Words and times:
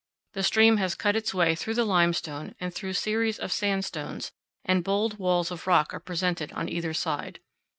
The 0.33 0.41
stream 0.41 0.77
has 0.77 0.95
cut 0.95 1.15
its 1.15 1.31
way 1.31 1.53
through 1.53 1.75
the 1.75 1.85
limestone 1.85 2.55
and 2.59 2.73
through 2.73 2.93
series 2.93 3.37
of 3.37 3.51
sandstones, 3.51 4.31
and 4.65 4.83
bold 4.83 5.19
walls 5.19 5.51
of 5.51 5.67
rock 5.67 5.93
are 5.93 5.99
presented 5.99 6.51
on 6.53 6.67
either 6.67 6.95
side. 6.95 7.39